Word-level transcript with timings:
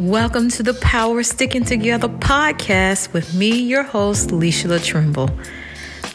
Welcome 0.00 0.48
to 0.52 0.62
the 0.62 0.72
Power 0.72 1.22
Sticking 1.22 1.62
Together 1.62 2.08
podcast 2.08 3.12
with 3.12 3.34
me, 3.34 3.50
your 3.60 3.82
host, 3.82 4.30
Leisha 4.30 4.82
Trimble. 4.82 5.28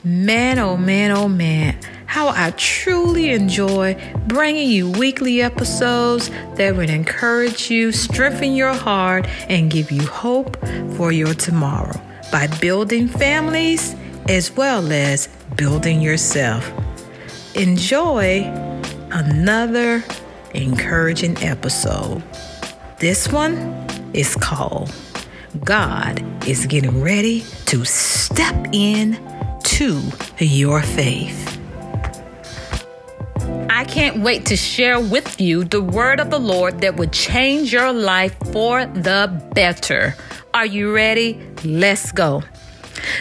Man, 0.04 0.58
oh 0.58 0.76
man, 0.76 1.12
oh 1.12 1.30
man, 1.30 1.78
how 2.08 2.30
I 2.30 2.50
truly 2.58 3.30
enjoy 3.30 3.96
bringing 4.26 4.72
you 4.72 4.90
weekly 4.90 5.44
episodes 5.44 6.32
that 6.56 6.76
would 6.76 6.90
encourage 6.90 7.70
you, 7.70 7.92
strengthen 7.92 8.56
your 8.56 8.74
heart, 8.74 9.28
and 9.50 9.70
give 9.70 9.92
you 9.92 10.02
hope 10.08 10.58
for 10.96 11.12
your 11.12 11.36
tomorrow 11.36 12.02
by 12.32 12.48
building 12.60 13.08
families 13.08 13.96
as 14.28 14.52
well 14.52 14.92
as 14.92 15.28
building 15.58 16.02
yourself. 16.02 16.68
Enjoy 17.54 18.42
another 19.12 20.04
encouraging 20.56 21.38
episode. 21.44 22.24
This 23.00 23.28
one 23.28 23.58
is 24.14 24.36
called 24.36 24.90
God 25.66 26.24
is 26.48 26.66
getting 26.66 27.02
ready 27.02 27.42
to 27.66 27.84
step 27.84 28.56
in 28.72 29.20
to 29.64 30.02
your 30.40 30.82
faith. 30.82 31.60
I 33.70 33.84
can't 33.84 34.22
wait 34.22 34.46
to 34.46 34.56
share 34.56 35.00
with 35.00 35.42
you 35.42 35.66
the 35.66 35.82
word 35.82 36.22
of 36.22 36.30
the 36.30 36.40
Lord 36.40 36.80
that 36.82 36.96
would 36.96 37.12
change 37.12 37.74
your 37.74 37.92
life 37.92 38.34
for 38.54 38.86
the 38.86 39.44
better. 39.54 40.16
Are 40.54 40.66
you 40.66 40.94
ready? 40.96 41.46
Let's 41.66 42.14
go. 42.14 42.44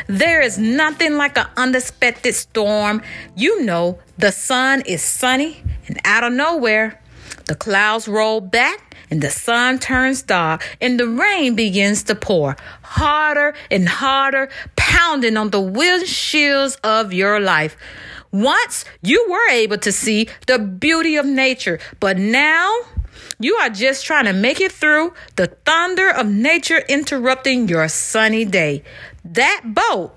There 0.07 0.41
is 0.41 0.57
nothing 0.57 1.17
like 1.17 1.37
an 1.37 1.49
unexpected 1.57 2.35
storm. 2.35 3.03
You 3.35 3.65
know, 3.65 3.99
the 4.19 4.31
sun 4.31 4.83
is 4.87 5.03
sunny 5.03 5.65
and 5.89 5.99
out 6.05 6.23
of 6.23 6.33
nowhere, 6.33 7.01
the 7.47 7.57
clouds 7.57 8.07
roll 8.07 8.41
back 8.41 8.84
and 9.11 9.21
the 9.21 9.31
sun 9.31 9.79
turns 9.79 10.23
dark 10.23 10.65
and 10.81 10.99
the 10.99 11.09
rain 11.09 11.55
begins 11.55 12.03
to 12.05 12.15
pour 12.15 12.57
harder 12.83 13.55
and 13.71 13.89
harder, 13.89 14.49
pounding 14.77 15.37
on 15.37 15.51
the 15.51 15.61
windshields 15.61 16.79
of 16.83 17.13
your 17.13 17.41
life. 17.41 17.77
Once 18.33 18.85
you 19.03 19.25
were 19.31 19.51
able 19.51 19.79
to 19.79 19.93
see 19.93 20.29
the 20.47 20.59
beauty 20.59 21.17
of 21.17 21.25
nature, 21.25 21.79
but 22.01 22.19
now 22.19 22.75
you 23.39 23.55
are 23.57 23.71
just 23.71 24.05
trying 24.05 24.25
to 24.25 24.33
make 24.33 24.61
it 24.61 24.73
through 24.73 25.13
the 25.37 25.49
thunder 25.65 26.11
of 26.11 26.27
nature 26.27 26.83
interrupting 26.89 27.69
your 27.69 27.89
sunny 27.89 28.45
day. 28.45 28.83
That 29.25 29.63
boat 29.65 30.17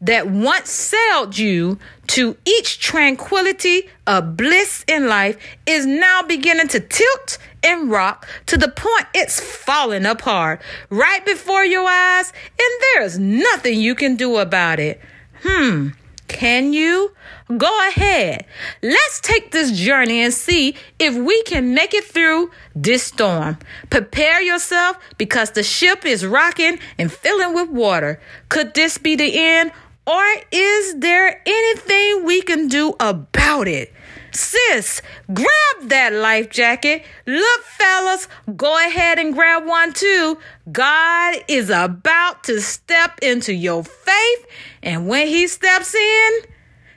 that 0.00 0.28
once 0.28 0.70
sailed 0.70 1.38
you 1.38 1.78
to 2.08 2.36
each 2.44 2.78
tranquility 2.78 3.88
of 4.06 4.36
bliss 4.36 4.84
in 4.86 5.08
life 5.08 5.38
is 5.66 5.86
now 5.86 6.22
beginning 6.22 6.68
to 6.68 6.80
tilt 6.80 7.38
and 7.64 7.90
rock 7.90 8.26
to 8.46 8.56
the 8.56 8.68
point 8.68 9.06
it's 9.14 9.40
falling 9.40 10.06
apart 10.06 10.60
right 10.90 11.24
before 11.24 11.64
your 11.64 11.88
eyes, 11.88 12.32
and 12.58 12.82
there's 12.82 13.18
nothing 13.18 13.80
you 13.80 13.94
can 13.94 14.16
do 14.16 14.36
about 14.36 14.78
it. 14.78 15.00
Hmm, 15.42 15.88
can 16.28 16.72
you? 16.72 17.12
Go 17.58 17.88
ahead. 17.88 18.46
Let's 18.82 19.20
take 19.20 19.50
this 19.50 19.70
journey 19.70 20.20
and 20.20 20.32
see 20.32 20.74
if 20.98 21.14
we 21.14 21.42
can 21.42 21.74
make 21.74 21.92
it 21.92 22.04
through 22.04 22.50
this 22.74 23.02
storm. 23.02 23.58
Prepare 23.90 24.40
yourself 24.40 24.98
because 25.18 25.50
the 25.50 25.62
ship 25.62 26.06
is 26.06 26.24
rocking 26.24 26.78
and 26.98 27.12
filling 27.12 27.54
with 27.54 27.68
water. 27.68 28.20
Could 28.48 28.74
this 28.74 28.96
be 28.96 29.14
the 29.14 29.38
end 29.38 29.72
or 30.06 30.24
is 30.50 30.98
there 31.00 31.42
anything 31.46 32.24
we 32.24 32.42
can 32.42 32.68
do 32.68 32.94
about 33.00 33.68
it? 33.68 33.92
Sis, 34.34 35.00
grab 35.32 35.88
that 35.88 36.12
life 36.12 36.50
jacket. 36.50 37.04
Look, 37.24 37.62
fellas, 37.62 38.26
go 38.56 38.76
ahead 38.84 39.20
and 39.20 39.32
grab 39.32 39.64
one 39.64 39.92
too. 39.92 40.38
God 40.72 41.36
is 41.46 41.70
about 41.70 42.42
to 42.44 42.60
step 42.60 43.20
into 43.22 43.54
your 43.54 43.84
faith, 43.84 44.46
and 44.82 45.06
when 45.06 45.28
He 45.28 45.46
steps 45.46 45.94
in, 45.94 46.30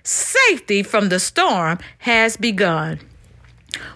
safety 0.01 0.81
from 0.81 1.09
the 1.09 1.19
storm 1.19 1.78
has 2.00 2.38
begun. 2.38 3.00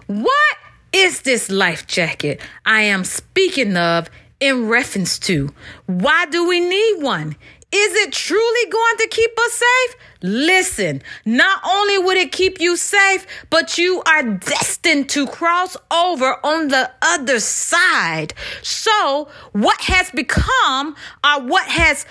What 0.05 0.57
is 0.93 1.21
this 1.21 1.49
life 1.49 1.87
jacket 1.87 2.41
I 2.65 2.81
am 2.81 3.03
speaking 3.03 3.75
of 3.75 4.07
in 4.39 4.67
reference 4.67 5.17
to? 5.19 5.49
Why 5.87 6.27
do 6.27 6.47
we 6.47 6.59
need 6.59 7.01
one? 7.01 7.35
Is 7.73 7.95
it 7.95 8.11
truly 8.11 8.69
going 8.69 8.97
to 8.97 9.07
keep 9.07 9.31
us 9.39 9.53
safe? 9.53 9.95
Listen, 10.21 11.01
not 11.25 11.61
only 11.65 11.97
would 11.97 12.17
it 12.17 12.31
keep 12.31 12.59
you 12.59 12.75
safe, 12.75 13.25
but 13.49 13.77
you 13.77 14.03
are 14.05 14.23
destined 14.23 15.09
to 15.11 15.25
cross 15.25 15.77
over 15.91 16.35
on 16.45 16.67
the 16.67 16.91
other 17.01 17.39
side. 17.39 18.33
So, 18.61 19.29
what 19.53 19.81
has 19.81 20.11
become 20.11 20.95
or 21.25 21.41
what 21.43 21.67
has 21.67 22.05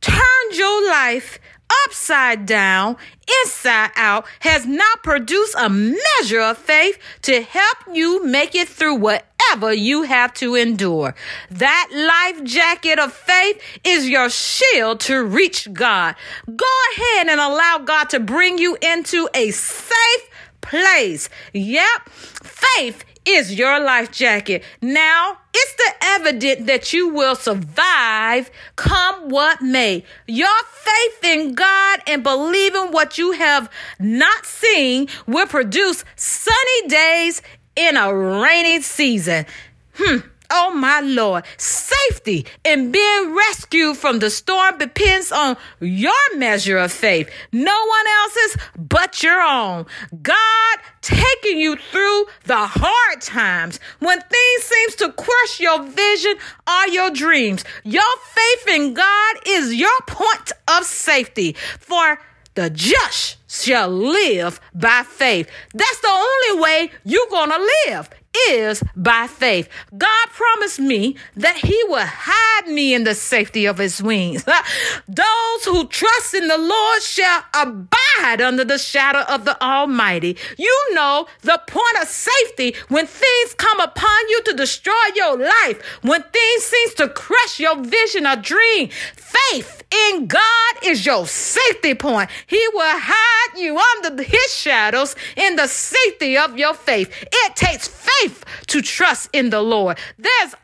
turned 0.00 0.52
your 0.52 0.88
life 0.88 1.38
upside 1.86 2.46
down, 2.46 2.96
inside 3.42 3.90
out, 3.96 4.26
has 4.40 4.66
not 4.66 5.02
produced 5.02 5.54
a 5.58 5.68
measure 5.68 6.40
of 6.40 6.58
faith 6.58 6.98
to 7.22 7.42
help 7.42 7.78
you 7.92 8.24
make 8.24 8.54
it 8.54 8.68
through 8.68 8.96
whatever 8.96 9.72
you 9.72 10.02
have 10.02 10.32
to 10.34 10.54
endure. 10.54 11.14
That 11.50 11.88
life 11.92 12.44
jacket 12.44 12.98
of 12.98 13.12
faith 13.12 13.60
is 13.84 14.08
your 14.08 14.30
shield 14.30 15.00
to 15.00 15.22
reach 15.24 15.72
God. 15.72 16.14
Go 16.46 16.66
ahead 16.92 17.28
and 17.28 17.40
allow 17.40 17.78
God 17.84 18.10
to 18.10 18.20
bring 18.20 18.58
you 18.58 18.76
into 18.80 19.28
a 19.34 19.50
safe 19.50 20.30
place. 20.60 21.28
Yep, 21.52 22.08
faith 22.08 23.04
is 23.24 23.54
your 23.54 23.80
life 23.80 24.10
jacket. 24.10 24.62
Now, 24.80 25.38
it's 25.54 25.74
the 25.74 25.92
evidence 26.02 26.66
that 26.66 26.92
you 26.92 27.08
will 27.08 27.36
survive 27.36 28.50
come 28.76 29.28
what 29.28 29.62
may. 29.62 30.04
Your 30.26 30.48
faith 30.72 31.24
in 31.24 31.54
God 31.54 32.00
and 32.06 32.22
believing 32.22 32.90
what 32.90 33.18
you 33.18 33.32
have 33.32 33.70
not 33.98 34.44
seen 34.44 35.08
will 35.26 35.46
produce 35.46 36.04
sunny 36.16 36.88
days 36.88 37.40
in 37.76 37.96
a 37.96 38.14
rainy 38.14 38.82
season. 38.82 39.46
Hmm. 39.94 40.18
Oh 40.50 40.70
my 40.72 41.00
Lord, 41.00 41.44
safety 41.56 42.46
and 42.64 42.92
being 42.92 43.34
rescued 43.34 43.96
from 43.96 44.18
the 44.18 44.30
storm 44.30 44.78
depends 44.78 45.32
on 45.32 45.56
your 45.80 46.36
measure 46.36 46.78
of 46.78 46.92
faith, 46.92 47.30
no 47.52 47.72
one 47.86 48.06
else's 48.22 48.56
but 48.76 49.22
your 49.22 49.40
own. 49.40 49.86
God 50.22 50.78
taking 51.00 51.58
you 51.58 51.76
through 51.76 52.26
the 52.44 52.66
hard 52.66 53.20
times 53.20 53.80
when 53.98 54.20
things 54.20 54.62
seems 54.62 54.94
to 54.96 55.12
crush 55.12 55.60
your 55.60 55.82
vision 55.82 56.34
or 56.68 56.88
your 56.88 57.10
dreams. 57.10 57.64
Your 57.84 58.02
faith 58.22 58.68
in 58.68 58.94
God 58.94 59.36
is 59.46 59.74
your 59.74 60.00
point 60.06 60.52
of 60.68 60.84
safety 60.84 61.56
for 61.78 62.18
the 62.54 62.70
just 62.70 63.38
shall 63.48 63.88
live 63.88 64.60
by 64.74 65.02
faith. 65.02 65.48
That's 65.72 66.00
the 66.00 66.08
only 66.08 66.62
way 66.62 66.90
you're 67.04 67.28
going 67.30 67.50
to 67.50 67.70
live 67.86 68.10
is 68.50 68.82
by 68.96 69.26
faith. 69.26 69.68
God 69.96 70.26
promised 70.30 70.80
me 70.80 71.16
that 71.36 71.56
He 71.56 71.78
will 71.88 72.06
hide 72.06 72.68
me 72.68 72.94
in 72.94 73.04
the 73.04 73.14
safety 73.14 73.66
of 73.66 73.78
His 73.78 74.02
wings. 74.02 74.44
Those 75.08 75.64
who 75.64 75.86
trust 75.88 76.34
in 76.34 76.48
the 76.48 76.58
Lord 76.58 77.02
shall 77.02 77.44
abide 77.54 78.40
under 78.40 78.64
the 78.64 78.78
shadow 78.78 79.20
of 79.20 79.44
the 79.44 79.60
Almighty. 79.62 80.36
You 80.56 80.94
know 80.94 81.26
the 81.42 81.60
point 81.66 82.02
of 82.02 82.08
safety 82.08 82.74
when 82.88 83.06
things 83.06 83.54
come 83.54 83.80
upon 83.80 84.28
you 84.28 84.42
to 84.44 84.54
destroy 84.54 84.92
your 85.14 85.38
life, 85.38 85.82
when 86.02 86.22
things 86.22 86.64
seems 86.64 86.94
to 86.94 87.08
crush 87.08 87.60
your 87.60 87.76
vision 87.82 88.26
or 88.26 88.36
dream. 88.36 88.88
Faith 89.16 89.82
in 90.10 90.26
God 90.26 90.74
is 90.82 91.06
your 91.06 91.26
safety 91.26 91.94
point. 91.94 92.30
He 92.46 92.62
will 92.72 92.82
hide 92.84 93.58
you 93.58 93.78
under 93.78 94.22
His 94.22 94.54
shadows 94.54 95.14
in 95.36 95.56
the 95.56 95.66
safety 95.66 96.36
of 96.36 96.58
your 96.58 96.74
faith. 96.74 97.10
It 97.30 97.56
takes 97.56 97.88
faith 98.20 98.44
to 98.68 98.82
trust 98.82 99.30
in 99.32 99.50
the 99.50 99.62
Lord. 99.62 99.98
There's 100.18 100.54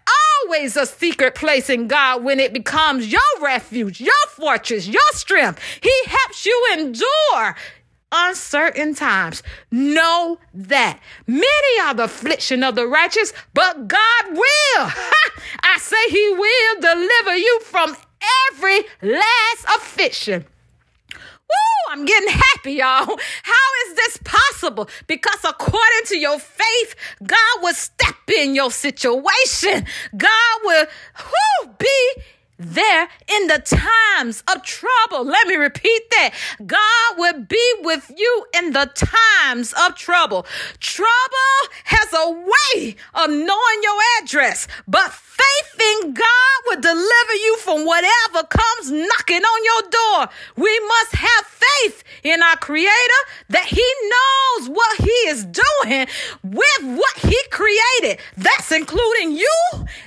always 0.44 0.76
a 0.76 0.86
secret 0.86 1.34
place 1.34 1.70
in 1.70 1.86
God 1.86 2.24
when 2.24 2.40
it 2.40 2.52
becomes 2.52 3.10
your 3.10 3.20
refuge, 3.40 4.00
your 4.00 4.26
fortress, 4.30 4.86
your 4.86 5.02
strength. 5.12 5.60
He 5.82 5.92
helps 6.06 6.46
you 6.46 6.68
endure 6.72 7.56
uncertain 8.12 8.94
times. 8.94 9.42
Know 9.70 10.38
that 10.54 11.00
many 11.26 11.80
are 11.82 11.94
the 11.94 12.04
affliction 12.04 12.62
of 12.62 12.74
the 12.74 12.86
righteous, 12.86 13.32
but 13.54 13.86
God 13.86 14.24
will. 14.30 14.90
I 15.62 15.78
say 15.78 16.10
He 16.10 16.32
will 16.34 16.80
deliver 16.80 17.36
you 17.36 17.60
from 17.64 17.96
every 18.52 18.80
last 19.02 19.64
affliction. 19.76 20.44
Woo, 21.50 21.92
I'm 21.92 22.04
getting 22.04 22.28
happy, 22.30 22.72
y'all. 22.74 23.18
How 23.42 23.68
is 23.86 23.96
this 23.96 24.18
possible? 24.24 24.88
Because 25.06 25.44
according 25.44 26.04
to 26.06 26.18
your 26.18 26.38
faith, 26.38 26.94
God 27.26 27.62
will 27.62 27.74
step 27.74 28.16
in 28.36 28.54
your 28.54 28.70
situation. 28.70 29.86
God 30.16 30.60
will 30.64 30.86
whoo, 31.18 31.74
be 31.78 32.22
there 32.60 33.08
in 33.26 33.46
the 33.46 33.58
times 33.58 34.44
of 34.54 34.62
trouble. 34.62 35.24
Let 35.24 35.48
me 35.48 35.56
repeat 35.56 36.10
that. 36.10 36.30
God 36.64 37.18
will 37.18 37.40
be 37.40 37.74
with 37.80 38.12
you 38.16 38.46
in 38.56 38.72
the 38.72 38.90
times 38.94 39.72
of 39.72 39.96
trouble. 39.96 40.46
Trouble 40.78 41.60
has 41.84 42.12
a 42.12 42.30
way 42.30 42.96
of 43.14 43.30
knowing 43.30 43.80
your 43.82 44.00
address, 44.20 44.68
but 44.86 45.10
faith 45.10 45.80
in 45.80 46.12
God 46.12 46.56
will 46.66 46.80
deliver 46.80 47.34
you 47.34 47.56
from 47.58 47.86
whatever 47.86 48.46
comes 48.46 48.90
knocking 48.90 49.42
on 49.42 49.64
your 49.64 49.90
door. 49.90 50.28
We 50.56 50.78
must 50.80 51.14
have 51.14 51.46
faith 51.46 52.04
in 52.22 52.42
our 52.42 52.56
Creator 52.56 53.20
that 53.48 53.64
He 53.64 53.84
knows 54.12 54.68
what 54.68 55.00
He 55.00 55.16
is 55.28 55.44
doing 55.44 56.06
with 56.42 56.98
what 56.98 57.18
He 57.18 57.38
created. 57.50 58.20
That's 58.36 58.72
including 58.72 59.32
you, 59.32 59.56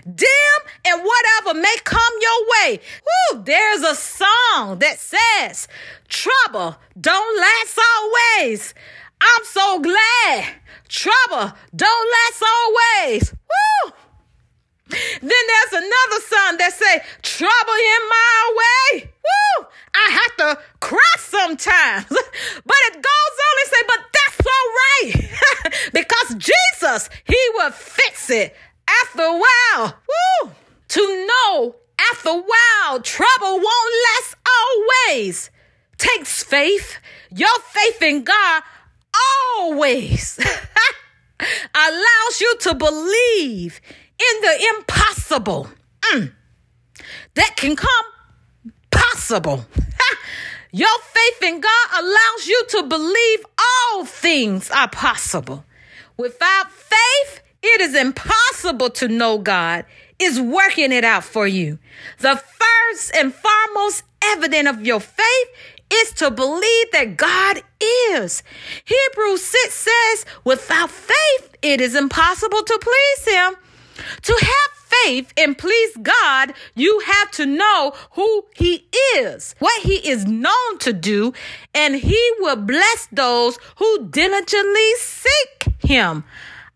them, 0.06 0.60
and 0.86 1.02
whatever 1.02 1.60
may 1.60 1.76
come 1.84 2.14
your 2.22 2.43
way. 2.51 2.80
Woo, 3.06 3.44
there's 3.44 3.81
a 3.81 3.95
song 3.95 4.80
that 4.80 4.98
says, 5.00 5.68
Trouble 6.07 6.75
don't 7.00 7.40
last 7.40 7.80
always. 7.80 8.74
I'm 9.22 9.45
so 9.45 9.80
glad. 9.80 10.45
Trouble 10.90 11.56
don't 11.75 12.12
last 12.12 12.44
always. 12.44 13.34
Woo! 13.34 13.94
Then 14.90 15.44
there's 15.48 15.84
another 15.84 16.22
song 16.28 16.57
that 16.57 16.74
say, 16.74 17.01
trouble 17.22 17.74
in 17.74 18.10
my 18.10 18.54
way. 18.62 19.10
Woo! 19.24 19.68
I 19.96 20.10
have 20.12 20.38
to 20.38 20.62
cry 20.81 21.16
sometimes. 21.18 22.06
but 22.10 22.78
it 22.88 22.94
goes 22.94 23.38
on 23.48 23.56
and 23.62 23.69
say, 23.72 23.84
but 23.88 24.00
that's 24.13 24.48
all 24.48 24.69
right. 24.84 25.74
because 25.94 26.36
Jesus, 26.36 27.10
he 27.25 27.39
will 27.56 27.72
fix 27.72 28.30
it 28.30 28.56
after 29.01 29.24
a 29.24 29.42
while. 29.42 29.96
Woo! 30.44 30.51
To 30.89 31.28
know 31.28 31.75
after 32.00 32.30
a 32.30 32.42
while, 32.42 33.01
trouble 33.01 33.60
won't 33.60 33.94
last 34.07 34.36
always. 34.48 35.50
Takes 35.98 36.44
faith, 36.44 36.98
your 37.31 37.60
faith 37.60 38.01
in 38.01 38.24
God 38.24 38.63
always 39.57 40.40
allows 41.75 42.42
you 42.42 42.56
to 42.62 42.75
believe 42.75 43.80
in 44.19 44.42
the 44.42 44.74
impossible 44.75 45.69
mm, 46.12 46.31
that 47.36 47.56
can 47.56 47.75
come 47.75 48.06
possible. 48.92 49.66
Your 50.75 51.00
faith 51.01 51.44
in 51.44 51.60
God 51.60 51.88
allows 52.00 52.48
you 52.48 52.63
to 52.69 52.84
believe 52.84 53.46
all 53.60 54.06
things 54.06 54.72
are 54.72 54.89
possible. 54.89 55.63
Without 56.18 56.72
faith, 56.72 57.42
it 57.62 57.81
is 57.81 57.96
impossible 57.96 58.89
to 58.89 59.07
know 59.07 59.38
God 59.38 59.86
is 60.24 60.40
working 60.40 60.92
it 60.92 61.04
out 61.04 61.24
for 61.24 61.48
you. 61.48 61.80
The 62.20 62.36
first 62.36 63.16
and 63.16 63.34
foremost 63.34 64.04
evidence 64.22 64.70
of 64.70 64.86
your 64.86 65.00
faith 65.00 65.48
is 65.92 66.14
to 66.14 66.31
believe 66.31 66.92
that 66.92 67.18
God 67.18 67.62
is. 68.12 68.44
Hebrews 68.86 69.44
6 69.46 69.74
says, 69.74 70.25
without 70.44 70.90
faith, 70.90 71.56
it 71.62 71.81
is 71.81 71.96
impossible 71.96 72.64
to 72.64 72.80
please 72.81 73.36
Him. 73.36 73.56
To 74.24 74.34
have 74.34 74.84
faith 75.06 75.34
and 75.38 75.58
please 75.58 75.96
God, 76.02 76.54
you 76.75 77.00
have 77.06 77.31
to 77.31 77.46
know 77.46 77.94
who 78.12 78.46
He 78.56 78.88
is, 79.18 79.56
what 79.60 79.84
He 79.84 79.96
is 80.08 80.25
known 80.25 80.78
to 80.80 80.94
do, 80.94 81.34
and 81.74 81.96
He 81.96 82.31
will 82.40 82.56
bless 82.56 83.08
those 83.12 83.58
who 83.78 84.08
diligently 84.10 84.94
seek 84.96 85.66
Him. 85.80 86.24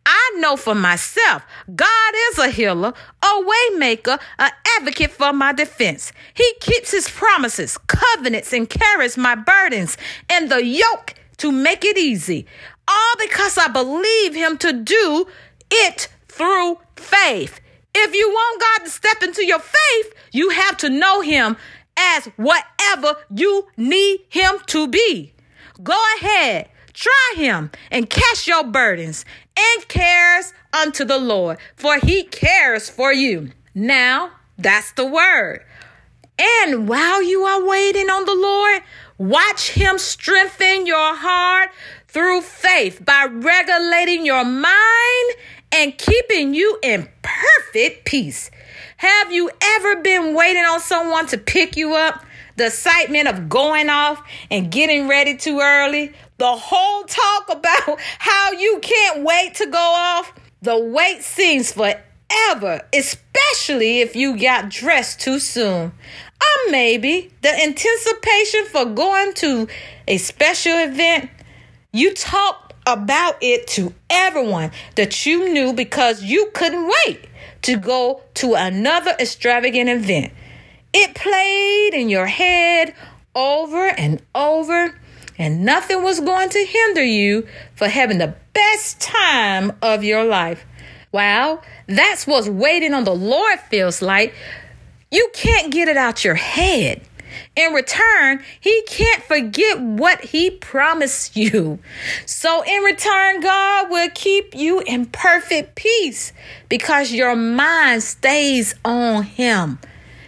I 0.09 0.38
know 0.38 0.56
for 0.56 0.74
myself, 0.74 1.44
God 1.75 2.13
is 2.31 2.39
a 2.39 2.50
healer, 2.50 2.94
a 3.21 3.25
waymaker, 3.27 4.18
an 4.39 4.51
advocate 4.77 5.12
for 5.12 5.33
my 5.33 5.51
defense. 5.51 6.13
He 6.33 6.50
keeps 6.62 6.92
his 6.92 7.09
promises, 7.09 7.77
covenants, 7.77 8.54
and 8.54 8.69
carries 8.69 9.18
my 9.18 9.36
burdens 9.36 9.98
and 10.30 10.50
the 10.50 10.63
yoke 10.63 11.13
to 11.38 11.51
make 11.51 11.83
it 11.83 11.98
easy. 11.98 12.45
All 12.88 13.15
because 13.19 13.57
I 13.57 13.68
believe 13.68 14.33
him 14.33 14.57
to 14.59 14.71
do 14.71 15.27
it 15.69 16.07
through 16.27 16.80
faith. 16.95 17.59
If 17.94 18.13
you 18.13 18.30
want 18.30 18.62
God 18.62 18.86
to 18.86 18.92
step 18.92 19.24
into 19.24 19.44
your 19.44 19.59
faith, 19.59 20.13
you 20.31 20.50
have 20.51 20.77
to 20.77 20.89
know 20.89 21.21
Him 21.21 21.57
as 21.98 22.27
whatever 22.36 23.15
you 23.33 23.68
need 23.75 24.21
Him 24.30 24.59
to 24.68 24.88
be. 24.88 25.33
Go 25.81 25.98
ahead, 26.18 26.69
try 26.94 27.33
Him, 27.36 27.71
and 27.89 28.09
cast 28.09 28.45
your 28.45 28.63
burdens 28.63 29.25
and 29.57 29.88
cares 29.88 30.54
unto 30.74 31.04
the 31.04 31.18
Lord, 31.18 31.57
for 31.75 31.98
He 31.98 32.24
cares 32.24 32.89
for 32.89 33.12
you. 33.12 33.51
Now, 33.74 34.31
that's 34.57 34.92
the 34.94 35.06
word. 35.06 35.63
And 36.39 36.88
while 36.88 37.21
you 37.21 37.44
are 37.44 37.65
waiting 37.65 38.09
on 38.09 38.25
the 38.25 38.36
Lord, 38.36 38.83
watch 39.18 39.71
Him 39.71 39.98
strengthen 39.98 40.86
your 40.86 41.15
heart 41.15 41.69
through 42.07 42.42
faith 42.42 43.04
by 43.04 43.25
regulating 43.30 44.25
your 44.25 44.45
mind 44.45 45.36
and 45.71 45.98
keeping 45.98 46.54
you 46.54 46.80
in 46.81 47.09
perfect 47.21 48.06
peace. 48.06 48.51
Have 48.98 49.31
you 49.31 49.50
ever 49.62 49.98
been 49.98 50.33
waiting 50.33 50.63
on 50.63 50.80
someone 50.80 51.27
to 51.27 51.38
pick 51.38 51.75
you 51.75 51.94
up? 51.94 52.25
The 52.57 52.68
excitement 52.68 53.27
of 53.27 53.50
going 53.50 53.89
off 53.89 54.21
and 54.51 54.71
getting 54.71 55.07
ready 55.07 55.38
too 55.38 55.59
early? 55.62 56.12
The 56.38 56.56
whole 56.56 57.04
talk 57.06 57.50
about 57.50 58.00
how 58.19 58.51
you 58.51 58.80
can't 58.81 59.24
wait 59.24 59.56
to 59.56 59.68
go 59.68 59.77
off? 59.77 60.33
The 60.62 60.77
wait 60.77 61.21
seems 61.21 61.71
forever, 61.71 62.81
especially 62.94 64.01
if 64.01 64.15
you 64.15 64.38
got 64.38 64.69
dressed 64.69 65.21
too 65.21 65.39
soon. 65.39 65.92
Or 66.42 66.71
maybe 66.71 67.31
the 67.42 67.50
anticipation 67.50 68.65
for 68.65 68.86
going 68.86 69.33
to 69.36 69.68
a 70.07 70.18
special 70.18 70.74
event. 70.74 71.30
You 71.94 72.13
talk 72.13 72.74
about 72.88 73.38
it 73.42 73.68
to 73.68 73.94
everyone 74.09 74.71
that 74.95 75.25
you 75.25 75.54
knew 75.54 75.74
because 75.74 76.24
you 76.24 76.50
couldn't 76.54 76.92
wait 77.06 77.27
to 77.63 77.77
go 77.77 78.24
to 78.36 78.54
another 78.56 79.15
extravagant 79.19 79.89
event. 79.89 80.31
It 80.93 81.15
played 81.15 81.93
in 81.93 82.09
your 82.09 82.27
head 82.27 82.93
over 83.35 83.87
and 83.87 84.21
over, 84.33 84.99
and 85.37 85.63
nothing 85.63 86.03
was 86.03 86.19
going 86.19 86.49
to 86.49 86.65
hinder 86.65 87.03
you 87.03 87.47
for 87.75 87.87
having 87.87 88.17
the 88.17 88.35
best 88.53 88.99
time 88.99 89.73
of 89.81 90.03
your 90.03 90.23
life. 90.23 90.65
Wow, 91.11 91.61
that's 91.87 92.25
what 92.25 92.47
waiting 92.47 92.93
on 92.93 93.03
the 93.03 93.15
Lord 93.15 93.59
feels 93.69 94.01
like. 94.01 94.33
You 95.11 95.29
can't 95.33 95.71
get 95.71 95.87
it 95.87 95.97
out 95.97 96.25
your 96.25 96.35
head. 96.35 97.01
In 97.55 97.73
return, 97.73 98.43
he 98.59 98.83
can't 98.87 99.23
forget 99.23 99.79
what 99.79 100.21
he 100.21 100.51
promised 100.51 101.35
you. 101.35 101.79
So, 102.25 102.63
in 102.63 102.83
return, 102.83 103.41
God 103.41 103.89
will 103.89 104.09
keep 104.13 104.56
you 104.56 104.81
in 104.81 105.06
perfect 105.07 105.75
peace 105.75 106.33
because 106.69 107.11
your 107.11 107.35
mind 107.35 108.03
stays 108.03 108.75
on 108.83 109.23
him. 109.23 109.79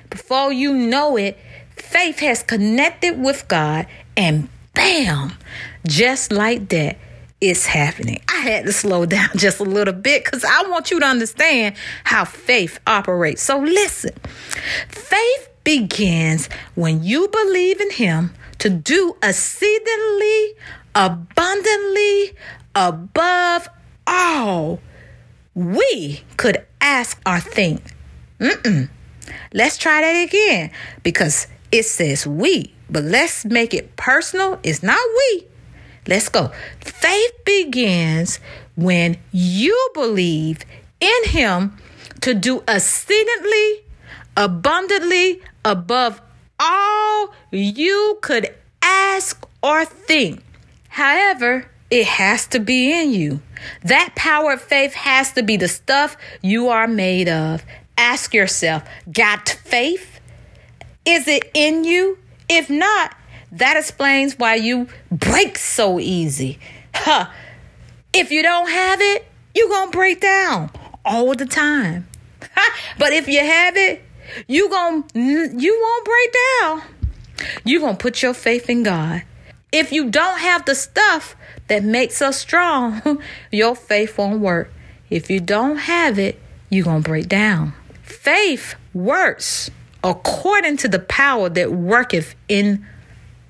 Before 0.09 0.51
you 0.51 0.73
know 0.73 1.17
it, 1.17 1.37
faith 1.75 2.19
has 2.19 2.43
connected 2.43 3.19
with 3.19 3.47
God, 3.47 3.87
and 4.17 4.49
bam, 4.73 5.33
just 5.87 6.31
like 6.31 6.69
that, 6.69 6.97
it's 7.41 7.65
happening. 7.65 8.21
I 8.27 8.37
had 8.41 8.65
to 8.65 8.73
slow 8.73 9.05
down 9.05 9.29
just 9.35 9.59
a 9.59 9.63
little 9.63 9.93
bit 9.93 10.25
because 10.25 10.43
I 10.43 10.63
want 10.69 10.91
you 10.91 10.99
to 10.99 11.05
understand 11.05 11.75
how 12.03 12.25
faith 12.25 12.79
operates. 12.87 13.41
So, 13.41 13.59
listen 13.59 14.13
faith 14.87 15.49
begins 15.63 16.49
when 16.75 17.03
you 17.03 17.27
believe 17.27 17.79
in 17.79 17.91
Him 17.91 18.33
to 18.59 18.69
do 18.69 19.15
exceedingly, 19.23 20.53
abundantly, 20.95 22.33
above 22.75 23.69
all 24.05 24.79
we 25.53 26.23
could 26.37 26.65
ask 26.81 27.19
or 27.25 27.39
think. 27.39 27.81
Mm-mm. 28.39 28.89
Let's 29.53 29.77
try 29.77 30.01
that 30.01 30.27
again 30.27 30.71
because 31.03 31.47
it 31.71 31.83
says 31.83 32.25
we, 32.25 32.73
but 32.89 33.03
let's 33.03 33.45
make 33.45 33.73
it 33.73 33.95
personal. 33.95 34.59
It's 34.63 34.83
not 34.83 34.99
we. 35.17 35.47
Let's 36.07 36.29
go. 36.29 36.51
Faith 36.81 37.31
begins 37.45 38.39
when 38.75 39.17
you 39.31 39.89
believe 39.93 40.65
in 40.99 41.23
Him 41.25 41.77
to 42.21 42.33
do 42.33 42.63
exceedingly, 42.67 43.83
abundantly, 44.35 45.41
above 45.63 46.21
all 46.59 47.33
you 47.51 48.17
could 48.21 48.53
ask 48.81 49.45
or 49.61 49.85
think. 49.85 50.43
However, 50.89 51.69
it 51.89 52.05
has 52.05 52.47
to 52.47 52.59
be 52.59 52.91
in 52.91 53.11
you. 53.11 53.41
That 53.83 54.13
power 54.15 54.53
of 54.53 54.61
faith 54.61 54.93
has 54.93 55.33
to 55.33 55.43
be 55.43 55.57
the 55.57 55.67
stuff 55.67 56.17
you 56.41 56.69
are 56.69 56.87
made 56.87 57.27
of. 57.27 57.63
Ask 57.99 58.33
yourself, 58.33 58.83
got 59.11 59.49
faith? 59.49 60.21
Is 61.05 61.27
it 61.27 61.51
in 61.53 61.83
you? 61.83 62.17
If 62.47 62.69
not, 62.69 63.13
that 63.51 63.75
explains 63.75 64.39
why 64.39 64.55
you 64.55 64.87
break 65.11 65.57
so 65.57 65.99
easy. 65.99 66.59
Huh. 66.95 67.29
If 68.13 68.31
you 68.31 68.41
don't 68.41 68.69
have 68.69 69.01
it, 69.01 69.27
you're 69.53 69.67
going 69.67 69.91
to 69.91 69.97
break 69.97 70.21
down 70.21 70.71
all 71.03 71.35
the 71.35 71.45
time. 71.45 72.07
but 72.97 73.11
if 73.11 73.27
you 73.27 73.41
have 73.41 73.75
it, 73.75 74.01
you 74.47 74.69
going 74.69 75.03
you 75.13 75.79
won't 75.81 76.05
break 76.05 76.35
down. 76.61 76.81
You're 77.65 77.81
going 77.81 77.97
to 77.97 78.01
put 78.01 78.21
your 78.21 78.33
faith 78.33 78.69
in 78.69 78.83
God. 78.83 79.23
If 79.73 79.91
you 79.91 80.09
don't 80.09 80.39
have 80.39 80.63
the 80.63 80.75
stuff 80.75 81.35
that 81.67 81.83
makes 81.83 82.21
us 82.21 82.37
strong, 82.37 83.21
your 83.51 83.75
faith 83.75 84.17
won't 84.17 84.39
work. 84.39 84.71
If 85.09 85.29
you 85.29 85.41
don't 85.41 85.77
have 85.77 86.17
it, 86.17 86.39
you're 86.69 86.85
going 86.85 87.03
to 87.03 87.09
break 87.09 87.27
down. 87.27 87.73
Faith 88.21 88.75
works 88.93 89.71
according 90.03 90.75
to 90.75 90.89
the 90.89 90.99
power 90.99 91.47
that 91.47 91.71
worketh 91.71 92.35
in 92.49 92.85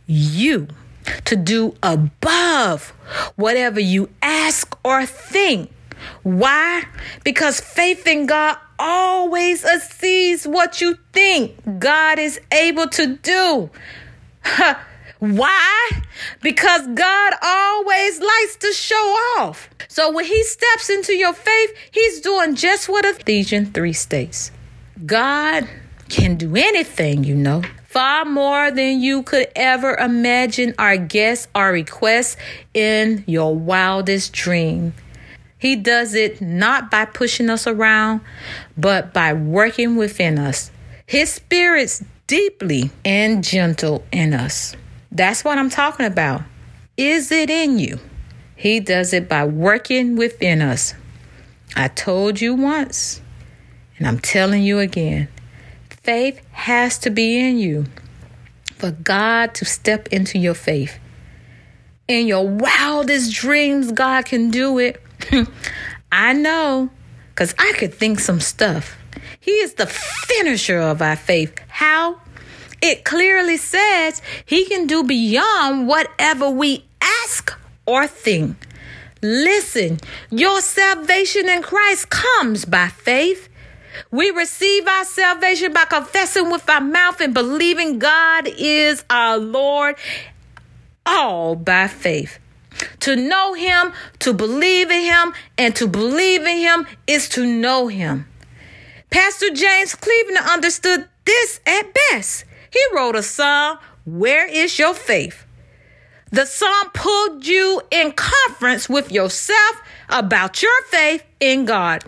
you 0.05 0.67
to 1.25 1.35
do 1.35 1.73
above 1.81 2.89
whatever 3.35 3.79
you 3.79 4.09
ask 4.21 4.77
or 4.85 5.07
think. 5.07 5.71
Why? 6.21 6.83
Because 7.23 7.59
faith 7.59 8.05
in 8.05 8.27
God 8.27 8.57
always 8.77 9.65
exceeds 9.65 10.45
what 10.45 10.81
you 10.81 10.99
think 11.13 11.55
God 11.79 12.19
is 12.19 12.39
able 12.51 12.87
to 12.89 13.17
do. 13.17 13.71
Why? 15.17 15.89
Because 16.43 16.85
God 16.93 17.33
always 17.41 18.19
likes 18.19 18.55
to 18.57 18.71
show 18.71 19.17
off. 19.39 19.67
So 19.87 20.11
when 20.11 20.25
he 20.25 20.43
steps 20.43 20.91
into 20.91 21.13
your 21.13 21.33
faith, 21.33 21.73
he's 21.89 22.21
doing 22.21 22.53
just 22.53 22.87
what 22.87 23.03
Ephesians 23.03 23.69
3 23.69 23.93
states. 23.93 24.51
God 25.05 25.67
can 26.09 26.35
do 26.35 26.55
anything, 26.55 27.23
you 27.23 27.35
know. 27.35 27.61
Far 27.85 28.25
more 28.25 28.69
than 28.69 28.99
you 28.99 29.23
could 29.23 29.47
ever 29.55 29.95
imagine 29.95 30.75
or 30.77 30.97
guess 30.97 31.47
or 31.55 31.71
request 31.71 32.37
in 32.73 33.23
your 33.25 33.55
wildest 33.55 34.33
dream. 34.33 34.93
He 35.57 35.75
does 35.75 36.13
it 36.13 36.41
not 36.41 36.91
by 36.91 37.05
pushing 37.05 37.49
us 37.49 37.67
around, 37.67 38.21
but 38.77 39.13
by 39.13 39.33
working 39.33 39.95
within 39.95 40.37
us. 40.37 40.71
His 41.05 41.33
spirit's 41.33 42.03
deeply 42.27 42.91
and 43.03 43.43
gentle 43.43 44.05
in 44.11 44.33
us. 44.33 44.75
That's 45.11 45.43
what 45.43 45.57
I'm 45.57 45.69
talking 45.69 46.05
about. 46.05 46.43
Is 46.95 47.31
it 47.31 47.49
in 47.49 47.79
you? 47.79 47.99
He 48.55 48.79
does 48.79 49.13
it 49.13 49.27
by 49.27 49.45
working 49.45 50.15
within 50.15 50.61
us. 50.61 50.93
I 51.75 51.87
told 51.87 52.39
you 52.39 52.53
once, 52.53 53.21
and 53.99 54.07
I'm 54.07 54.19
telling 54.19 54.63
you 54.63 54.79
again 54.79 55.27
faith 55.89 56.41
has 56.51 56.97
to 56.97 57.11
be 57.11 57.37
in 57.37 57.59
you 57.59 57.85
for 58.79 58.91
God 58.91 59.53
to 59.55 59.65
step 59.65 60.07
into 60.07 60.39
your 60.39 60.53
faith. 60.53 60.97
In 62.07 62.25
your 62.25 62.47
wildest 62.47 63.33
dreams, 63.33 63.91
God 63.91 64.25
can 64.25 64.49
do 64.49 64.79
it. 64.79 65.01
I 66.11 66.33
know, 66.33 66.89
because 67.29 67.53
I 67.59 67.73
could 67.77 67.93
think 67.93 68.19
some 68.19 68.39
stuff. 68.39 68.97
He 69.39 69.51
is 69.51 69.73
the 69.73 69.85
finisher 69.85 70.79
of 70.79 71.01
our 71.01 71.17
faith. 71.17 71.53
How? 71.67 72.19
It 72.81 73.03
clearly 73.03 73.57
says 73.57 74.21
he 74.45 74.65
can 74.65 74.87
do 74.87 75.03
beyond 75.03 75.87
whatever 75.87 76.49
we 76.49 76.85
ask 77.01 77.53
or 77.85 78.07
think. 78.07 78.55
Listen, 79.21 79.99
your 80.31 80.61
salvation 80.61 81.49
in 81.49 81.61
Christ 81.61 82.09
comes 82.09 82.63
by 82.63 82.87
faith. 82.87 83.48
We 84.11 84.31
receive 84.31 84.87
our 84.87 85.05
salvation 85.05 85.73
by 85.73 85.85
confessing 85.85 86.51
with 86.51 86.69
our 86.69 86.81
mouth 86.81 87.21
and 87.21 87.33
believing 87.33 87.99
God 87.99 88.47
is 88.47 89.03
our 89.09 89.37
Lord, 89.37 89.95
all 91.05 91.55
by 91.55 91.87
faith. 91.87 92.39
To 93.01 93.15
know 93.15 93.53
Him, 93.53 93.93
to 94.19 94.33
believe 94.33 94.89
in 94.89 95.01
Him, 95.01 95.33
and 95.57 95.75
to 95.75 95.87
believe 95.87 96.41
in 96.41 96.57
Him 96.57 96.87
is 97.07 97.29
to 97.29 97.45
know 97.45 97.87
Him. 97.87 98.27
Pastor 99.09 99.49
James 99.53 99.95
Cleveland 99.95 100.45
understood 100.49 101.07
this 101.25 101.59
at 101.65 101.93
best. 102.11 102.45
He 102.71 102.79
wrote 102.93 103.15
a 103.15 103.23
song, 103.23 103.79
Where 104.05 104.47
is 104.47 104.77
Your 104.77 104.93
Faith? 104.93 105.45
The 106.31 106.45
song 106.45 106.91
pulled 106.93 107.45
you 107.47 107.81
in 107.89 108.11
conference 108.11 108.87
with 108.87 109.11
yourself 109.11 109.81
about 110.09 110.61
your 110.61 110.83
faith 110.83 111.23
in 111.39 111.65
God. 111.65 112.03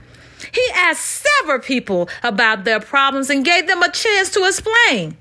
He 0.53 0.65
asked 0.75 1.25
several 1.39 1.59
people 1.59 2.09
about 2.23 2.63
their 2.63 2.79
problems 2.79 3.29
and 3.29 3.45
gave 3.45 3.67
them 3.67 3.81
a 3.81 3.91
chance 3.91 4.29
to 4.31 4.45
explain. 4.45 5.17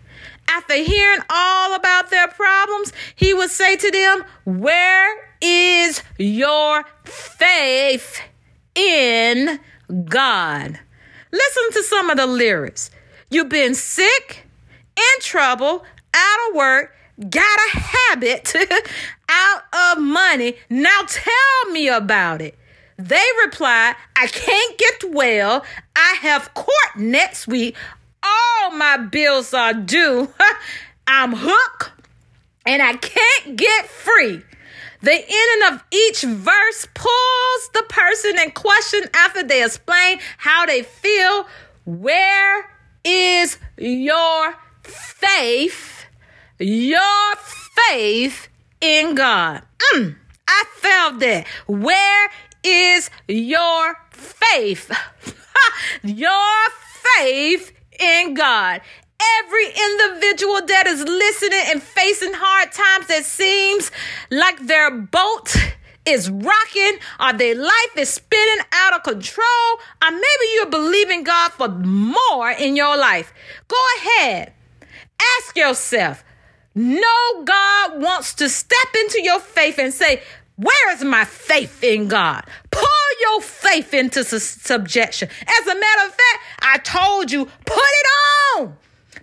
After 0.48 0.74
hearing 0.74 1.20
all 1.30 1.74
about 1.74 2.10
their 2.10 2.28
problems, 2.28 2.92
he 3.14 3.32
would 3.32 3.50
say 3.50 3.76
to 3.76 3.90
them, 3.90 4.24
Where 4.44 5.36
is 5.40 6.02
your 6.18 6.84
faith 7.04 8.20
in 8.74 9.60
God? 10.06 10.80
Listen 11.32 11.72
to 11.72 11.82
some 11.84 12.10
of 12.10 12.16
the 12.16 12.26
lyrics. 12.26 12.90
You've 13.30 13.48
been 13.48 13.76
sick, 13.76 14.44
in 14.96 15.20
trouble, 15.20 15.84
out 16.14 16.48
of 16.48 16.56
work, 16.56 16.96
got 17.28 17.58
a 17.74 17.78
habit, 17.78 18.52
out 19.28 19.62
of 19.72 20.02
money. 20.02 20.56
Now 20.68 21.02
tell 21.06 21.72
me 21.72 21.88
about 21.88 22.42
it. 22.42 22.58
They 23.00 23.24
reply, 23.44 23.94
I 24.14 24.26
can't 24.26 24.78
get 24.78 25.14
well. 25.14 25.64
I 25.96 26.18
have 26.20 26.52
court 26.52 26.96
next 26.96 27.48
week. 27.48 27.74
All 28.22 28.72
my 28.72 28.98
bills 28.98 29.54
are 29.54 29.72
due. 29.72 30.28
I'm 31.06 31.32
hooked 31.34 31.92
and 32.66 32.82
I 32.82 32.94
can't 32.94 33.56
get 33.56 33.88
free. 33.88 34.42
The 35.00 35.12
ending 35.12 35.72
of 35.72 35.82
each 35.90 36.20
verse 36.20 36.86
pulls 36.92 37.70
the 37.72 37.84
person 37.88 38.38
in 38.38 38.50
question 38.50 39.00
after 39.14 39.42
they 39.42 39.64
explain 39.64 40.18
how 40.36 40.66
they 40.66 40.82
feel. 40.82 41.46
Where 41.86 42.70
is 43.02 43.56
your 43.78 44.54
faith? 44.82 46.04
Your 46.58 47.34
faith 47.88 48.48
in 48.82 49.14
God. 49.14 49.62
Mm, 49.94 50.16
I 50.46 50.64
felt 50.76 51.20
that. 51.20 51.46
Where 51.66 52.30
is 52.64 53.10
your 53.28 53.96
faith? 54.10 54.90
your 56.02 56.70
faith 57.16 57.72
in 57.98 58.34
God 58.34 58.80
every 59.38 59.66
individual 59.66 60.64
that 60.66 60.86
is 60.86 61.02
listening 61.02 61.60
and 61.66 61.82
facing 61.82 62.32
hard 62.32 62.72
times 62.72 63.06
that 63.08 63.24
seems 63.24 63.90
like 64.30 64.66
their 64.66 64.90
boat 64.90 65.54
is 66.06 66.30
rocking 66.30 66.98
or 67.18 67.32
their 67.34 67.54
life 67.54 67.96
is 67.96 68.08
spinning 68.08 68.64
out 68.72 68.94
of 68.94 69.02
control, 69.02 69.72
or 70.02 70.10
maybe 70.10 70.46
you're 70.54 70.70
believing 70.70 71.22
God 71.24 71.52
for 71.52 71.68
more 71.68 72.50
in 72.50 72.76
your 72.76 72.96
life. 72.96 73.32
Go 73.68 73.76
ahead. 73.98 74.52
Ask 75.38 75.56
yourself, 75.56 76.24
no, 76.74 77.44
God 77.44 78.00
wants 78.00 78.34
to 78.34 78.48
step 78.48 78.94
into 78.94 79.22
your 79.22 79.40
faith 79.40 79.78
and 79.78 79.92
say, 79.92 80.22
where 80.60 80.92
is 80.92 81.02
my 81.02 81.24
faith 81.24 81.82
in 81.82 82.08
God? 82.08 82.44
Pull 82.70 82.88
your 83.20 83.40
faith 83.40 83.94
into 83.94 84.24
su- 84.24 84.38
subjection. 84.38 85.28
As 85.28 85.66
a 85.66 85.74
matter 85.74 86.06
of 86.06 86.10
fact, 86.10 86.38
I 86.60 86.78
told 86.78 87.32
you, 87.32 87.46
put 87.46 87.78
it 87.78 88.06
on. 88.58 88.76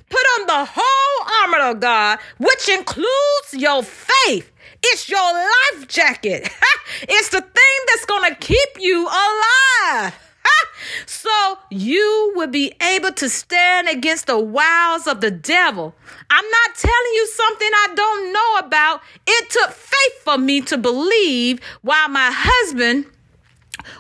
Put 0.10 0.26
on 0.40 0.48
the 0.48 0.72
whole 0.74 1.44
armor 1.44 1.72
of 1.72 1.80
God, 1.80 2.18
which 2.40 2.70
includes 2.70 3.54
your 3.54 3.84
faith. 3.84 4.52
It's 4.84 5.10
your 5.10 5.20
life 5.20 5.88
jacket. 5.88 6.50
it's 7.04 7.30
the 7.30 7.42
thing 7.42 7.78
that's 7.88 8.06
going 8.06 8.34
to 8.34 8.36
keep 8.40 8.70
you 8.80 9.08
alive. 9.08 10.27
so 11.06 11.58
you 11.70 12.34
will 12.36 12.48
be 12.48 12.74
able 12.82 13.12
to 13.14 13.30
stand 13.30 13.88
against 13.88 14.28
the 14.28 14.40
wiles 14.40 15.08
of 15.08 15.22
the 15.22 15.32
devil. 15.32 15.96
I'm 16.30 16.50
not 16.50 16.76
telling 16.76 17.14
you 17.14 17.28
something 17.28 17.70
I 17.74 17.88
don't 17.96 18.34
know 18.34 18.68
about. 18.68 19.02
It 19.26 19.50
took 19.50 19.72
faith 19.72 20.24
for 20.24 20.38
me 20.38 20.62
to 20.62 20.78
believe 20.78 21.60
while 21.82 22.10
my 22.10 22.30
husband 22.32 23.06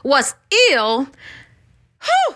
was 0.04 0.36
ill. 0.70 1.08
Whew 2.04 2.36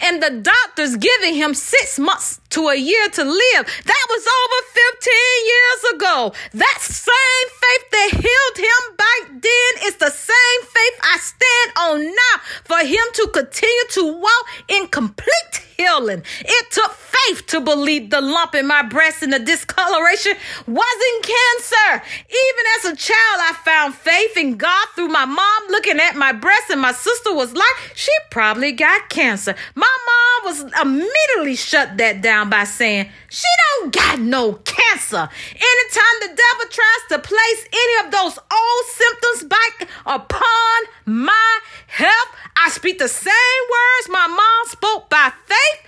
and 0.00 0.22
the 0.22 0.30
doctors 0.30 0.96
giving 0.96 1.34
him 1.34 1.54
six 1.54 1.98
months 1.98 2.40
to 2.58 2.66
a 2.66 2.74
year 2.74 3.08
to 3.08 3.22
live. 3.22 3.64
That 3.84 4.04
was 4.10 4.26
over 4.26 4.58
15 4.74 5.14
years 5.54 5.82
ago. 5.94 6.32
That 6.54 6.78
same 6.80 7.48
faith 7.62 7.90
that 7.92 8.10
healed 8.10 8.58
him 8.58 8.96
back 8.96 9.42
then 9.42 9.72
is 9.86 9.96
the 9.96 10.10
same 10.10 10.60
faith 10.62 10.98
I 11.02 11.18
stand 11.20 11.72
on 11.78 12.04
now 12.04 12.42
for 12.64 12.78
him 12.78 13.04
to 13.14 13.28
continue 13.32 13.86
to 13.90 14.18
walk 14.20 14.46
in 14.66 14.88
complete 14.88 15.68
healing. 15.78 16.22
It 16.40 16.70
took 16.72 16.90
faith 16.90 17.46
to 17.46 17.60
believe 17.60 18.10
the 18.10 18.20
lump 18.20 18.54
in 18.54 18.66
my 18.66 18.82
breast 18.82 19.22
and 19.22 19.32
the 19.32 19.38
discoloration 19.38 20.32
wasn't 20.66 21.22
cancer. 21.22 22.02
Even 22.28 22.64
as 22.78 22.84
a 22.92 22.96
child, 22.96 23.38
I 23.40 23.56
found 23.64 23.94
faith 23.94 24.36
in 24.36 24.56
God 24.56 24.88
through 24.94 25.08
my 25.08 25.24
mom 25.24 25.62
looking 25.68 26.00
at 26.00 26.16
my 26.16 26.32
breast, 26.32 26.70
and 26.70 26.80
my 26.80 26.92
sister 26.92 27.32
was 27.32 27.54
like, 27.54 27.76
she 27.94 28.10
probably 28.30 28.72
got 28.72 29.08
cancer. 29.08 29.54
My 29.74 29.96
mom 30.06 30.52
was 30.52 30.72
immediately 30.82 31.56
shut 31.56 31.96
that 31.98 32.22
down 32.22 32.47
by 32.50 32.64
saying, 32.64 33.10
she 33.28 33.46
don't 33.80 33.92
got 33.92 34.18
no 34.18 34.54
cancer. 34.54 35.16
Anytime 35.16 36.16
the 36.20 36.28
devil 36.28 36.70
tries 36.70 37.08
to 37.10 37.18
place 37.18 37.66
any 37.72 38.06
of 38.06 38.12
those 38.12 38.38
old 38.38 38.84
symptoms 38.86 39.44
back 39.44 39.88
upon 40.06 40.78
my 41.06 41.58
health, 41.86 42.28
I 42.56 42.70
speak 42.70 42.98
the 42.98 43.08
same 43.08 43.32
words 43.32 44.08
my 44.08 44.26
mom 44.26 44.70
spoke 44.70 45.10
by 45.10 45.32
faith. 45.46 45.86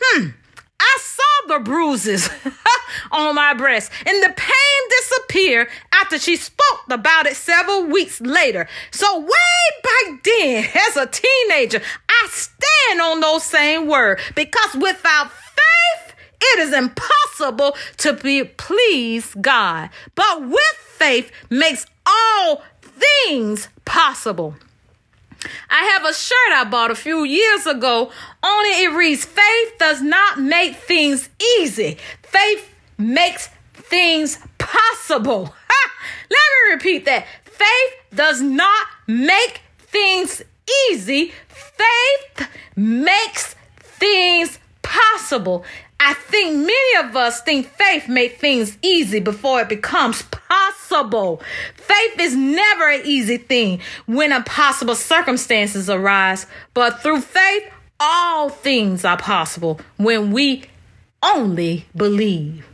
Hmm, 0.00 0.28
I 0.80 0.98
saw 1.00 1.48
the 1.48 1.64
bruises 1.64 2.28
on 3.12 3.34
my 3.34 3.54
breast, 3.54 3.92
and 4.04 4.22
the 4.22 4.32
pain 4.36 4.88
disappeared 4.90 5.68
after 5.92 6.18
she 6.18 6.36
spoke 6.36 6.80
about 6.90 7.26
it 7.26 7.36
several 7.36 7.84
weeks 7.84 8.20
later. 8.20 8.68
So, 8.90 9.20
way 9.20 9.28
back 9.82 10.24
then, 10.24 10.64
as 10.88 10.96
a 10.96 11.06
teenager, 11.06 11.80
I 12.08 12.28
stand 12.30 13.00
on 13.00 13.20
those 13.20 13.44
same 13.44 13.86
words 13.86 14.22
because 14.34 14.74
without 14.74 15.30
it 16.42 16.58
is 16.60 16.72
impossible 16.72 17.76
to 17.98 18.12
be 18.14 18.44
please 18.44 19.34
God. 19.40 19.90
But 20.14 20.42
with 20.42 20.76
faith 20.76 21.30
makes 21.50 21.86
all 22.06 22.62
things 22.82 23.68
possible. 23.84 24.54
I 25.70 25.84
have 25.84 26.04
a 26.04 26.14
shirt 26.14 26.52
I 26.52 26.64
bought 26.64 26.90
a 26.90 26.94
few 26.94 27.24
years 27.24 27.66
ago. 27.66 28.10
On 28.42 28.66
it, 28.66 28.84
it 28.84 28.96
reads, 28.96 29.24
Faith 29.24 29.78
does 29.78 30.02
not 30.02 30.38
make 30.38 30.76
things 30.76 31.28
easy. 31.58 31.98
Faith 32.22 32.68
makes 32.98 33.48
things 33.74 34.38
possible. 34.58 35.54
Ha! 35.72 35.90
Let 36.30 36.38
me 36.38 36.74
repeat 36.74 37.06
that. 37.06 37.26
Faith 37.44 38.14
does 38.14 38.42
not 38.42 38.86
make 39.06 39.62
things 39.78 40.42
easy. 40.90 41.32
Faith 41.48 42.48
makes 42.76 43.54
things 43.78 44.58
possible. 44.82 45.64
I 46.04 46.14
think 46.14 46.56
many 46.56 47.08
of 47.08 47.14
us 47.14 47.42
think 47.42 47.68
faith 47.68 48.08
makes 48.08 48.40
things 48.40 48.76
easy 48.82 49.20
before 49.20 49.60
it 49.60 49.68
becomes 49.68 50.22
possible. 50.22 51.40
Faith 51.76 52.18
is 52.18 52.34
never 52.34 52.88
an 52.88 53.02
easy 53.04 53.36
thing 53.36 53.80
when 54.06 54.32
impossible 54.32 54.96
circumstances 54.96 55.88
arise, 55.88 56.48
but 56.74 57.00
through 57.04 57.20
faith, 57.20 57.62
all 58.00 58.48
things 58.48 59.04
are 59.04 59.16
possible 59.16 59.80
when 59.96 60.32
we 60.32 60.64
only 61.22 61.86
believe. 61.94 62.66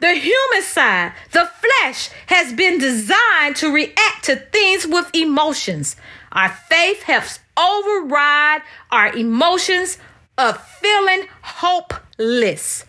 The 0.00 0.14
human 0.14 0.62
side, 0.62 1.12
the 1.32 1.50
flesh, 1.60 2.08
has 2.28 2.54
been 2.54 2.78
designed 2.78 3.56
to 3.56 3.74
react 3.74 4.24
to 4.24 4.36
things 4.36 4.86
with 4.86 5.14
emotions. 5.14 5.96
Our 6.32 6.48
faith 6.48 7.02
helps 7.02 7.40
override 7.58 8.62
our 8.90 9.14
emotions 9.14 9.98
of 10.36 10.60
feeling 10.60 11.26
hopeless. 11.42 12.84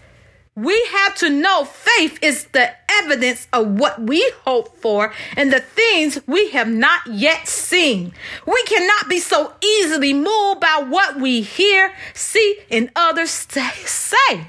We 0.56 0.88
have 0.92 1.16
to 1.16 1.30
know 1.30 1.66
faith 1.66 2.18
is 2.22 2.46
the 2.54 2.72
evidence 2.90 3.48
of 3.52 3.78
what 3.78 4.02
we 4.02 4.32
hope 4.46 4.78
for 4.78 5.12
and 5.36 5.52
the 5.52 5.60
things 5.60 6.20
we 6.26 6.52
have 6.52 6.70
not 6.70 7.06
yet 7.08 7.48
seen. 7.48 8.14
We 8.46 8.64
cannot 8.64 9.10
be 9.10 9.20
so 9.20 9.54
easily 9.62 10.14
moved 10.14 10.62
by 10.62 10.86
what 10.88 11.20
we 11.20 11.42
hear, 11.42 11.94
see, 12.14 12.60
and 12.72 12.90
others 12.96 13.32
say. 13.50 14.48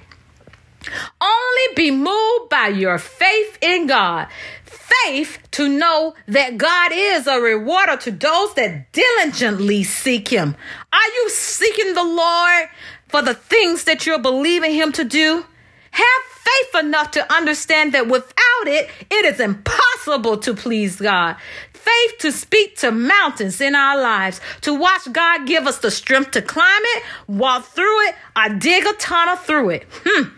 Only 1.20 1.74
be 1.74 1.90
moved 1.90 2.50
by 2.50 2.68
your 2.68 2.98
faith 2.98 3.58
in 3.60 3.86
God. 3.86 4.28
Faith 4.64 5.38
to 5.52 5.68
know 5.68 6.14
that 6.28 6.58
God 6.58 6.92
is 6.94 7.26
a 7.26 7.40
rewarder 7.40 7.96
to 7.98 8.10
those 8.10 8.54
that 8.54 8.92
diligently 8.92 9.82
seek 9.82 10.28
Him. 10.28 10.56
Are 10.92 11.08
you 11.14 11.30
seeking 11.30 11.94
the 11.94 12.04
Lord 12.04 12.68
for 13.08 13.22
the 13.22 13.34
things 13.34 13.84
that 13.84 14.06
you're 14.06 14.18
believing 14.18 14.72
Him 14.72 14.92
to 14.92 15.04
do? 15.04 15.44
Have 15.90 16.22
faith 16.46 16.84
enough 16.84 17.10
to 17.12 17.32
understand 17.32 17.92
that 17.94 18.06
without 18.08 18.66
it, 18.66 18.90
it 19.10 19.24
is 19.24 19.40
impossible 19.40 20.36
to 20.38 20.54
please 20.54 20.96
God. 20.96 21.36
Faith 21.72 22.18
to 22.18 22.32
speak 22.32 22.76
to 22.78 22.90
mountains 22.90 23.60
in 23.60 23.74
our 23.74 24.00
lives, 24.00 24.40
to 24.62 24.74
watch 24.74 25.10
God 25.12 25.46
give 25.46 25.66
us 25.66 25.78
the 25.78 25.90
strength 25.90 26.32
to 26.32 26.42
climb 26.42 26.82
it, 26.96 27.02
walk 27.28 27.64
through 27.64 28.08
it, 28.08 28.14
or 28.36 28.48
dig 28.50 28.84
a 28.84 28.92
tunnel 28.94 29.36
through 29.36 29.70
it. 29.70 29.86
Hmm. 30.04 30.28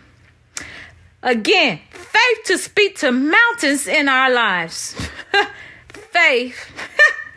Again, 1.21 1.81
faith 1.91 2.43
to 2.45 2.57
speak 2.57 2.97
to 2.99 3.11
mountains 3.11 3.87
in 3.87 4.07
our 4.07 4.31
lives. 4.31 4.95
faith. 5.89 6.71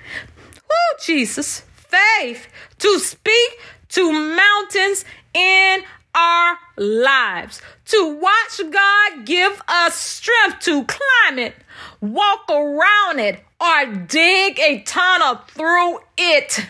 oh, 0.70 0.96
Jesus. 1.04 1.62
Faith 1.74 2.46
to 2.78 2.98
speak 3.00 3.60
to 3.88 4.12
mountains 4.12 5.04
in 5.34 5.82
our 6.14 6.58
lives. 6.76 7.60
To 7.86 8.18
watch 8.20 8.60
God 8.70 9.26
give 9.26 9.60
us 9.66 9.94
strength 9.94 10.60
to 10.60 10.84
climb 10.84 11.38
it, 11.38 11.54
walk 12.00 12.48
around 12.50 13.18
it, 13.18 13.40
or 13.60 13.86
dig 13.94 14.58
a 14.60 14.82
tunnel 14.82 15.40
through 15.48 15.98
it. 16.16 16.66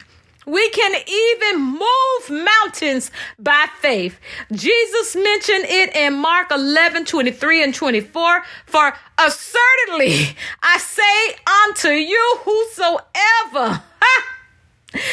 We 0.47 0.69
can 0.71 1.01
even 1.07 1.61
move 1.61 2.45
mountains 2.45 3.11
by 3.39 3.67
faith. 3.81 4.19
Jesus 4.51 5.15
mentioned 5.15 5.67
it 5.69 5.95
in 5.95 6.15
Mark 6.15 6.51
11, 6.51 7.05
23 7.05 7.63
and 7.63 7.75
24. 7.75 8.43
For 8.67 8.93
assertedly 9.19 10.35
I 10.63 10.79
say 10.79 11.37
unto 11.69 11.89
you, 11.91 12.37
whosoever 12.45 13.83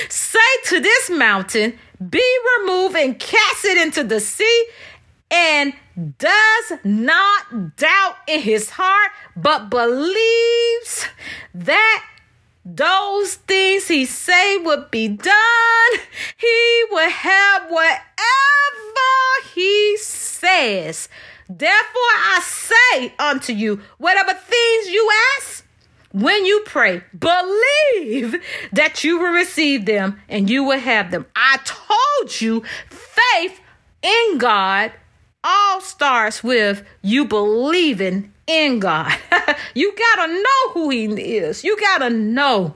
say 0.10 0.40
to 0.66 0.80
this 0.80 1.10
mountain, 1.10 1.78
be 2.10 2.24
removed 2.60 2.96
and 2.96 3.20
cast 3.20 3.66
it 3.66 3.78
into 3.78 4.04
the 4.04 4.20
sea, 4.20 4.66
and 5.32 5.74
does 6.18 6.80
not 6.84 7.76
doubt 7.78 8.16
in 8.28 8.42
his 8.42 8.70
heart, 8.72 9.12
but 9.36 9.70
believes 9.70 11.08
that 11.54 12.04
those 12.66 13.36
things 13.36 13.88
he 13.88 14.06
say 14.06 14.58
would 14.58 14.92
be 14.92 15.08
done, 15.08 15.92
he 16.38 16.84
will 16.92 17.10
have 17.10 17.70
whatever 17.70 18.04
he 19.54 19.98
says. 19.98 21.10
Therefore 21.50 21.74
I 21.76 22.42
say 22.44 23.14
unto 23.18 23.54
you, 23.54 23.82
whatever 23.98 24.34
things 24.34 24.88
you 24.88 25.10
ask, 25.38 25.66
when 26.12 26.46
you 26.46 26.64
pray, 26.66 27.04
believe 27.18 28.42
that 28.74 29.04
you 29.04 29.20
will 29.20 29.32
receive 29.32 29.86
them 29.86 30.20
and 30.28 30.50
you 30.50 30.64
will 30.64 30.80
have 30.80 31.12
them. 31.12 31.26
I 31.36 31.60
told 31.64 32.42
you, 32.42 32.64
faith 32.90 33.60
in 34.02 34.38
God 34.38 34.92
all 35.44 35.82
starts 35.82 36.44
with 36.44 36.84
you 37.02 37.26
believing 37.26 38.34
in 38.50 38.80
God. 38.80 39.14
you 39.76 39.96
got 39.96 40.26
to 40.26 40.34
know 40.34 40.74
who 40.74 40.90
He 40.90 41.06
is. 41.38 41.64
You 41.64 41.80
got 41.80 42.00
to 42.00 42.10
know. 42.10 42.74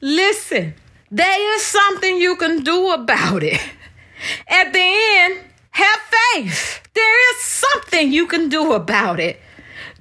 Listen, 0.00 0.74
there 1.10 1.54
is 1.56 1.62
something 1.62 2.16
you 2.16 2.36
can 2.36 2.64
do 2.64 2.90
about 2.90 3.42
it. 3.42 3.60
At 4.48 4.72
the 4.72 4.80
end, 4.80 5.44
have 5.70 6.00
faith. 6.32 6.80
There 6.94 7.34
is 7.34 7.40
something 7.42 8.12
you 8.12 8.26
can 8.26 8.48
do 8.48 8.72
about 8.72 9.20
it. 9.20 9.40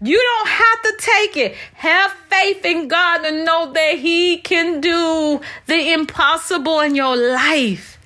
You 0.01 0.17
don't 0.17 0.47
have 0.47 0.82
to 0.84 0.93
take 0.99 1.38
it. 1.38 1.55
Have 1.73 2.12
faith 2.29 2.63
in 2.63 2.88
God 2.88 3.25
and 3.25 3.43
know 3.43 3.73
that 3.73 3.99
He 3.99 4.38
can 4.38 4.79
do 4.79 5.41
the 5.67 5.91
impossible 5.91 6.79
in 6.79 6.95
your 6.95 7.17
life. 7.17 7.99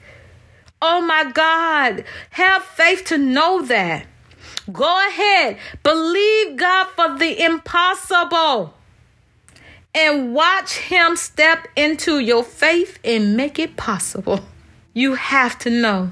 Oh 0.82 1.02
my 1.02 1.32
God. 1.32 2.04
Have 2.32 2.64
faith 2.64 3.06
to 3.06 3.18
know 3.18 3.62
that. 3.64 4.08
Go 4.72 5.08
ahead. 5.08 5.58
Believe 5.84 6.58
God 6.58 6.88
for 6.96 7.18
the 7.18 7.44
impossible. 7.44 8.74
And 9.96 10.34
watch 10.34 10.78
Him 10.78 11.16
step 11.16 11.68
into 11.76 12.20
your 12.20 12.44
faith 12.44 12.98
and 13.04 13.38
make 13.38 13.60
it 13.60 13.78
possible. 13.78 14.40
You 14.94 15.16
have 15.16 15.60
to 15.60 15.70
know 15.70 16.12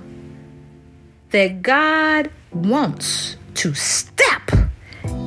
that 1.31 1.61
God 1.61 2.29
wants 2.51 3.37
to 3.55 3.73
step 3.73 4.51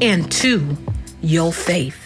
into 0.01 0.77
your 1.21 1.53
faith. 1.53 1.99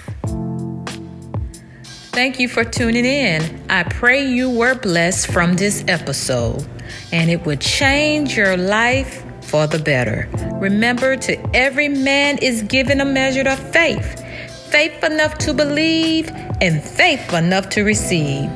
Thank 2.12 2.40
you 2.40 2.48
for 2.48 2.64
tuning 2.64 3.04
in. 3.04 3.64
I 3.70 3.84
pray 3.84 4.26
you 4.26 4.50
were 4.50 4.74
blessed 4.74 5.28
from 5.28 5.54
this 5.54 5.84
episode 5.86 6.66
and 7.12 7.30
it 7.30 7.44
would 7.46 7.60
change 7.60 8.36
your 8.36 8.56
life 8.56 9.24
for 9.48 9.66
the 9.66 9.78
better. 9.78 10.28
Remember, 10.60 11.16
to 11.16 11.56
every 11.56 11.88
man 11.88 12.38
is 12.38 12.62
given 12.62 13.00
a 13.00 13.04
measure 13.04 13.48
of 13.48 13.58
faith 13.58 14.24
faith 14.70 15.02
enough 15.02 15.38
to 15.38 15.54
believe 15.54 16.30
and 16.60 16.82
faith 16.82 17.32
enough 17.32 17.70
to 17.70 17.82
receive. 17.82 18.50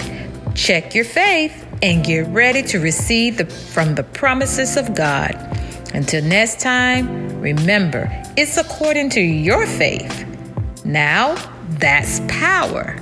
Check 0.55 0.95
your 0.95 1.07
faith 1.07 1.67
and 1.83 2.05
get 2.05 2.27
ready 2.29 2.63
to 2.65 2.79
receive 2.79 3.39
the, 3.39 3.47
from 3.47 3.95
the 3.95 4.03
promises 4.03 4.77
of 4.77 4.95
God. 4.95 5.35
Until 5.95 6.23
next 6.23 6.61
time, 6.61 7.41
remember, 7.41 8.11
it's 8.37 8.59
according 8.59 9.09
to 9.11 9.21
your 9.21 9.67
faith. 9.67 10.27
Now, 10.85 11.35
that's 11.79 12.21
power. 12.29 12.99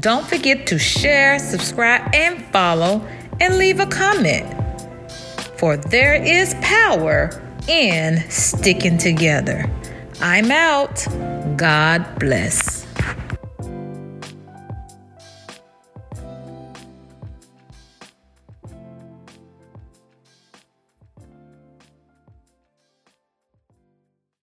Don't 0.00 0.26
forget 0.26 0.66
to 0.68 0.78
share, 0.78 1.38
subscribe, 1.38 2.14
and 2.14 2.42
follow, 2.46 3.06
and 3.40 3.58
leave 3.58 3.80
a 3.80 3.86
comment. 3.86 4.55
For 5.58 5.76
there 5.76 6.14
is 6.14 6.54
power 6.62 7.42
in 7.68 8.18
sticking 8.30 8.98
together. 8.98 9.70
I'm 10.20 10.50
out. 10.50 11.06
God 11.56 12.18
bless. 12.18 12.85